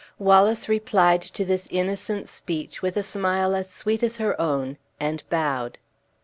[0.17, 5.77] Wallace replied to this innocent speech with a smile sweet as her own, and bowed.